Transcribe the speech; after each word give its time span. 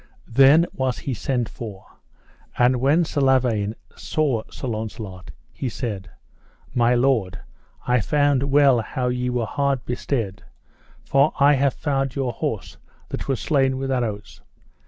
Then 0.33 0.65
was 0.73 0.97
he 0.97 1.13
sent 1.13 1.47
for, 1.47 1.85
and 2.57 2.77
when 2.77 3.05
Sir 3.05 3.21
Lavaine 3.21 3.75
saw 3.95 4.41
Sir 4.49 4.67
Launcelot, 4.67 5.29
he 5.53 5.69
said: 5.69 6.09
My 6.73 6.95
lord, 6.95 7.39
I 7.85 7.99
found 7.99 8.41
well 8.49 8.79
how 8.81 9.09
ye 9.09 9.29
were 9.29 9.45
hard 9.45 9.85
bestead, 9.85 10.41
for 11.05 11.33
I 11.39 11.53
have 11.53 11.75
found 11.75 12.15
your 12.15 12.31
horse 12.33 12.77
that 13.09 13.27
was 13.27 13.39
slain 13.39 13.77
with 13.77 13.91
arrows. 13.91 14.41